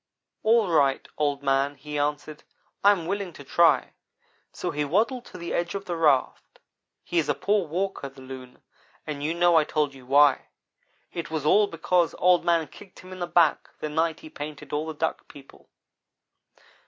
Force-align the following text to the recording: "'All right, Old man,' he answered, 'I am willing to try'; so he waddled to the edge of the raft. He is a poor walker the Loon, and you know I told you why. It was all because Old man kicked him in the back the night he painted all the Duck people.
"'All 0.41 0.67
right, 0.69 1.07
Old 1.15 1.43
man,' 1.43 1.75
he 1.75 1.99
answered, 1.99 2.43
'I 2.83 2.91
am 2.91 3.05
willing 3.05 3.31
to 3.33 3.43
try'; 3.43 3.93
so 4.51 4.71
he 4.71 4.83
waddled 4.83 5.25
to 5.25 5.37
the 5.37 5.53
edge 5.53 5.75
of 5.75 5.85
the 5.85 5.95
raft. 5.95 6.57
He 7.03 7.19
is 7.19 7.29
a 7.29 7.35
poor 7.35 7.67
walker 7.67 8.09
the 8.09 8.19
Loon, 8.21 8.63
and 9.05 9.21
you 9.23 9.35
know 9.35 9.57
I 9.57 9.63
told 9.63 9.93
you 9.93 10.07
why. 10.07 10.47
It 11.13 11.29
was 11.29 11.45
all 11.45 11.67
because 11.67 12.15
Old 12.17 12.43
man 12.43 12.65
kicked 12.67 13.01
him 13.01 13.11
in 13.13 13.19
the 13.19 13.27
back 13.27 13.69
the 13.79 13.89
night 13.89 14.21
he 14.21 14.29
painted 14.31 14.73
all 14.73 14.87
the 14.87 14.95
Duck 14.95 15.27
people. 15.27 15.69